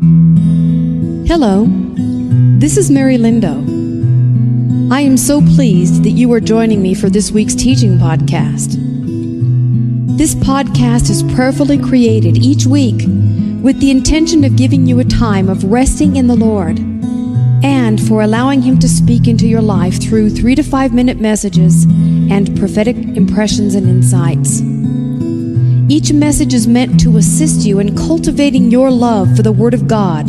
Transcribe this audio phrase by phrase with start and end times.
[0.00, 1.66] Hello,
[2.58, 3.60] this is Mary Lindo.
[4.90, 8.76] I am so pleased that you are joining me for this week's teaching podcast.
[10.16, 13.02] This podcast is prayerfully created each week
[13.62, 16.78] with the intention of giving you a time of resting in the Lord
[17.62, 21.84] and for allowing Him to speak into your life through three to five minute messages
[21.84, 24.62] and prophetic impressions and insights.
[25.88, 29.88] Each message is meant to assist you in cultivating your love for the Word of
[29.88, 30.26] God,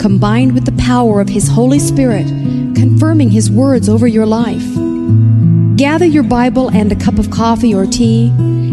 [0.00, 2.26] combined with the power of His Holy Spirit,
[2.74, 4.64] confirming His words over your life.
[5.76, 8.28] Gather your Bible and a cup of coffee or tea,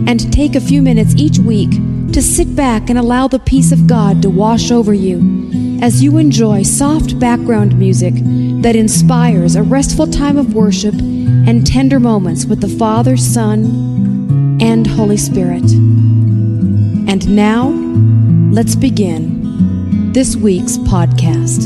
[0.07, 1.69] and take a few minutes each week
[2.11, 6.17] to sit back and allow the peace of God to wash over you as you
[6.17, 8.13] enjoy soft background music
[8.61, 14.87] that inspires a restful time of worship and tender moments with the Father, Son, and
[14.87, 15.63] Holy Spirit.
[17.07, 17.69] And now,
[18.51, 21.65] let's begin this week's podcast.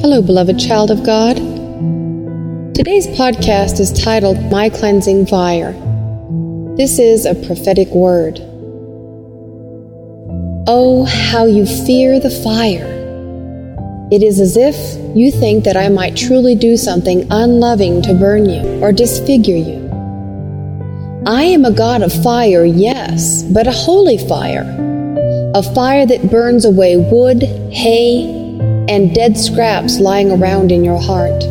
[0.00, 1.36] Hello, beloved child of God.
[2.74, 5.72] Today's podcast is titled My Cleansing Fire.
[6.76, 8.40] This is a prophetic word.
[10.66, 12.99] Oh, how you fear the fire!
[14.10, 14.76] It is as if
[15.16, 19.88] you think that I might truly do something unloving to burn you or disfigure you.
[21.26, 24.64] I am a God of fire, yes, but a holy fire.
[25.54, 28.24] A fire that burns away wood, hay,
[28.88, 31.44] and dead scraps lying around in your heart.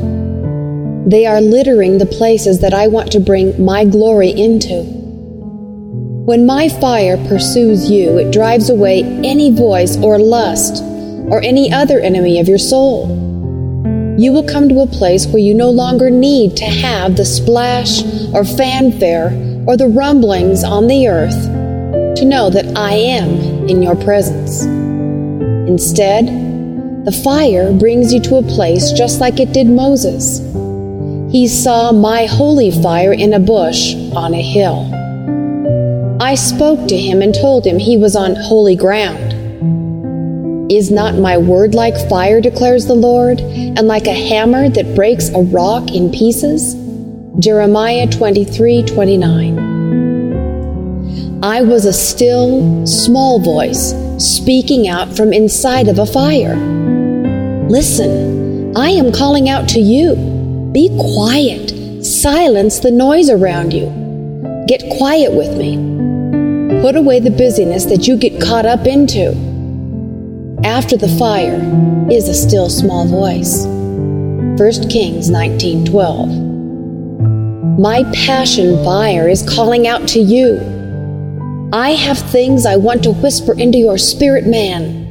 [1.10, 4.84] They are littering the places that I want to bring my glory into.
[6.26, 10.84] When my fire pursues you, it drives away any voice or lust
[11.32, 13.08] or any other enemy of your soul.
[14.18, 18.04] You will come to a place where you no longer need to have the splash
[18.34, 19.28] or fanfare
[19.66, 21.42] or the rumblings on the earth
[22.18, 24.64] to know that I am in your presence.
[25.70, 26.26] Instead,
[27.06, 30.40] the fire brings you to a place just like it did Moses.
[31.32, 34.90] He saw my holy fire in a bush on a hill.
[36.20, 39.29] I spoke to him and told him he was on holy ground.
[40.70, 45.30] Is not my word like fire, declares the Lord, and like a hammer that breaks
[45.30, 46.76] a rock in pieces?
[47.40, 51.42] Jeremiah 23 29.
[51.42, 56.56] I was a still, small voice speaking out from inside of a fire.
[57.68, 60.16] Listen, I am calling out to you.
[60.72, 62.06] Be quiet.
[62.06, 63.88] Silence the noise around you.
[64.68, 65.78] Get quiet with me.
[66.84, 69.49] Put away the busyness that you get caught up into.
[70.64, 71.62] After the fire
[72.12, 73.66] is a still small voice.
[73.66, 77.80] 1 Kings 19:12.
[77.80, 80.60] My passion fire is calling out to you.
[81.72, 85.08] I have things I want to whisper into your spirit man.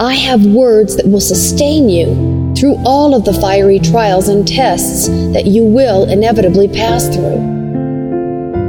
[0.00, 5.08] I have words that will sustain you through all of the fiery trials and tests
[5.32, 7.40] that you will inevitably pass through.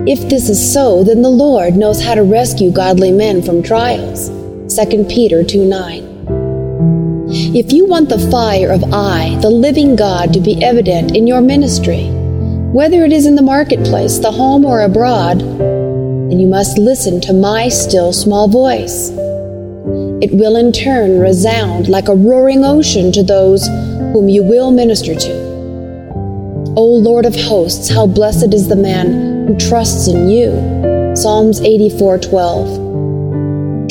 [0.08, 4.32] If this is so, then the Lord knows how to rescue godly men from trials.
[4.70, 7.28] 2 Peter 2 9.
[7.56, 11.42] If you want the fire of I, the living God, to be evident in your
[11.42, 12.06] ministry,
[12.72, 17.34] whether it is in the marketplace, the home, or abroad, then you must listen to
[17.34, 19.10] my still small voice.
[20.22, 23.66] It will in turn resound like a roaring ocean to those
[24.14, 25.32] whom you will minister to.
[26.78, 30.52] O Lord of hosts, how blessed is the man who trusts in you.
[31.16, 32.90] Psalms 84:12.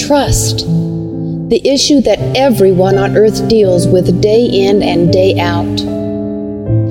[0.09, 0.61] Trust,
[1.51, 5.77] the issue that everyone on earth deals with day in and day out.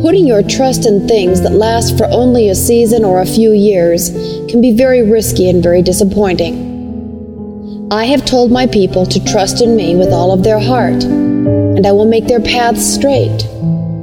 [0.03, 4.11] Putting your trust in things that last for only a season or a few years
[4.47, 7.88] can be very risky and very disappointing.
[7.89, 11.88] I have told my people to trust in me with all of their heart, and
[11.88, 13.47] I will make their paths straight.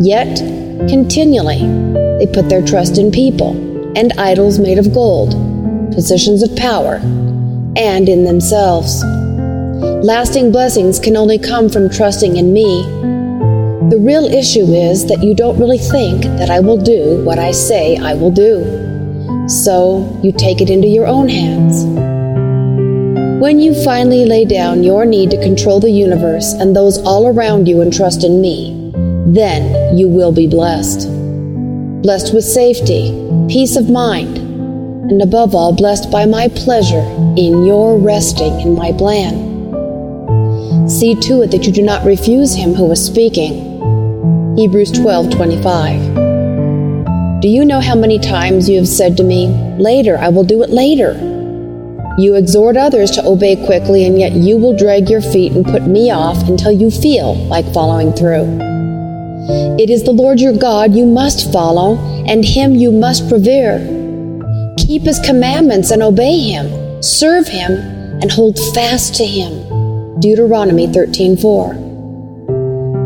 [0.00, 0.38] Yet,
[0.88, 1.60] continually,
[2.19, 3.53] they put their trust in people
[3.97, 5.36] and idols made of gold,
[5.94, 7.00] positions of power,
[7.76, 9.03] and in themselves.
[10.04, 12.82] Lasting blessings can only come from trusting in me.
[13.91, 17.53] The real issue is that you don't really think that I will do what I
[17.53, 19.48] say I will do.
[19.48, 21.84] So you take it into your own hands.
[23.41, 27.68] When you finally lay down your need to control the universe and those all around
[27.68, 28.91] you and trust in me,
[29.27, 31.09] then you will be blessed.
[32.03, 33.10] Blessed with safety,
[33.48, 34.43] peace of mind,
[35.10, 37.04] and above all, blessed by my pleasure
[37.36, 39.53] in your resting in my plan.
[40.89, 43.72] See to it that you do not refuse him who is speaking.
[44.56, 47.41] Hebrews 12:25.
[47.41, 49.48] Do you know how many times you have said to me,
[49.78, 51.15] Later, I will do it later?
[52.16, 55.86] You exhort others to obey quickly, and yet you will drag your feet and put
[55.86, 58.47] me off until you feel like following through.
[59.78, 64.03] It is the Lord your God you must follow, and him you must revere.
[64.86, 67.72] Keep his commandments and obey him, serve him,
[68.21, 70.21] and hold fast to him.
[70.21, 71.75] Deuteronomy 13:4.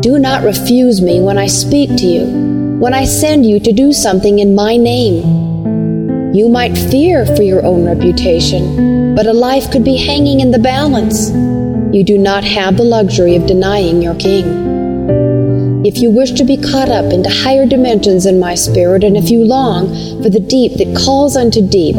[0.01, 2.25] Do not refuse me when I speak to you,
[2.79, 5.23] when I send you to do something in my name.
[6.33, 10.59] You might fear for your own reputation, but a life could be hanging in the
[10.59, 11.31] balance.
[11.95, 14.68] You do not have the luxury of denying your king.
[15.81, 19.29] If you wish to be caught up into higher dimensions in my spirit, and if
[19.29, 19.87] you long
[20.21, 21.95] for the deep that calls unto deep,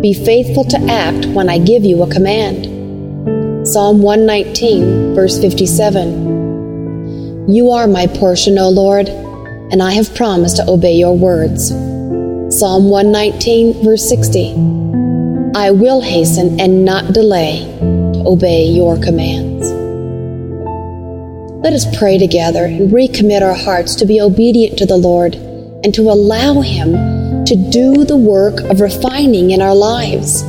[0.00, 3.66] be faithful to act when I give you a command.
[3.66, 7.48] Psalm 119, verse 57.
[7.48, 11.70] You are my portion, O Lord, and I have promised to obey your words.
[12.56, 14.52] Psalm 119, verse 60.
[15.56, 19.75] I will hasten and not delay to obey your commands.
[21.62, 25.34] Let us pray together and recommit our hearts to be obedient to the Lord
[25.84, 26.92] and to allow Him
[27.46, 30.42] to do the work of refining in our lives.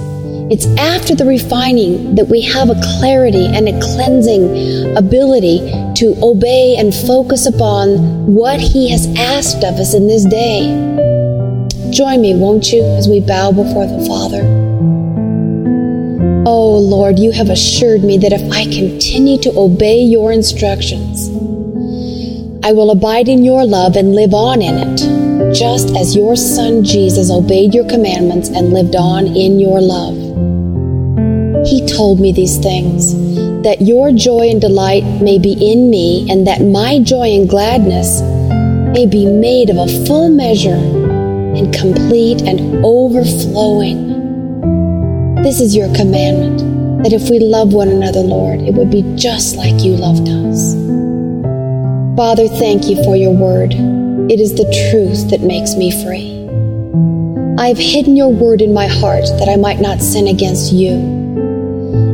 [0.51, 5.59] It's after the refining that we have a clarity and a cleansing ability
[5.95, 10.67] to obey and focus upon what He has asked of us in this day.
[11.89, 14.66] Join me, won't you, as we bow before the Father?
[16.49, 21.27] Oh Lord, you have assured me that if I continue to obey your instructions,
[22.65, 26.85] I will abide in your love and live on in it, just as your Son
[26.85, 30.15] Jesus obeyed your commandments and lived on in your love.
[31.67, 33.11] He told me these things,
[33.63, 38.21] that your joy and delight may be in me, and that my joy and gladness
[38.95, 40.79] may be made of a full measure
[41.59, 44.06] and complete and overflowing.
[45.47, 49.55] This is your commandment, that if we love one another, Lord, it would be just
[49.55, 50.73] like you loved us.
[52.17, 53.71] Father, thank you for your word.
[54.29, 56.35] It is the truth that makes me free.
[57.57, 60.91] I have hidden your word in my heart that I might not sin against you.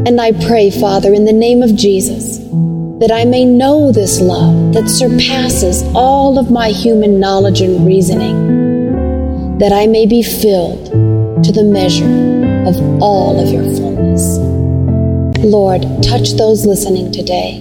[0.05, 2.37] And I pray, Father, in the name of Jesus,
[2.99, 9.57] that I may know this love that surpasses all of my human knowledge and reasoning,
[9.57, 10.85] that I may be filled
[11.43, 12.32] to the measure
[12.67, 14.37] of all of your fullness.
[15.43, 17.59] Lord, touch those listening today,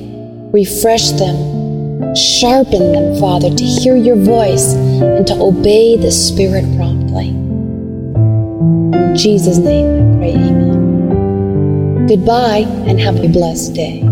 [0.53, 7.29] refresh them, sharpen them, Father, to hear your voice and to obey the Spirit promptly.
[7.29, 12.07] In Jesus' name I pray, amen.
[12.07, 14.12] Goodbye and have a blessed day.